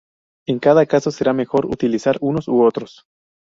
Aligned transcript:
En 0.47 0.57
cada 0.57 0.87
caso 0.87 1.11
será 1.11 1.31
mejor 1.31 1.67
utilizar 1.67 2.17
unos 2.21 2.47
u 2.47 2.63
otros. 2.63 3.05